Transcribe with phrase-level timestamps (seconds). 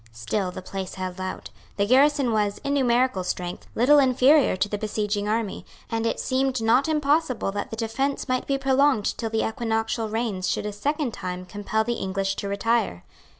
[0.13, 4.79] Still the place held out; the garrison was, in numerical strength, little inferior to the
[4.79, 9.47] besieging army; and it seemed not impossible that the defence might be prolonged till the
[9.47, 13.03] equinoctial rains should a second time compel the English to retire.